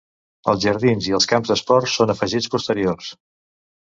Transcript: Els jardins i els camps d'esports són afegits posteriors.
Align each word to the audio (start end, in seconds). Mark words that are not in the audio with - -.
Els 0.53 0.61
jardins 0.63 1.09
i 1.09 1.13
els 1.17 1.27
camps 1.33 1.51
d'esports 1.51 1.93
són 1.99 2.13
afegits 2.15 2.49
posteriors. 2.57 3.13